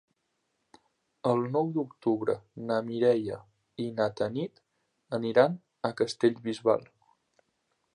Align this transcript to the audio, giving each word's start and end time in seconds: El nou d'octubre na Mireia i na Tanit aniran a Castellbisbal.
El 1.31 1.45
nou 1.55 1.69
d'octubre 1.75 2.35
na 2.71 2.79
Mireia 2.89 3.39
i 3.85 3.87
na 4.01 4.11
Tanit 4.23 4.67
aniran 5.23 5.63
a 5.91 5.97
Castellbisbal. 6.03 6.93